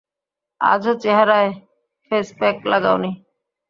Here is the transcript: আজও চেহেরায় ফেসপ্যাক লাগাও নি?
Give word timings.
আজও 0.61 0.93
চেহেরায় 1.03 1.51
ফেসপ্যাক 2.11 2.55
লাগাও 2.71 2.97
নি? 3.03 3.11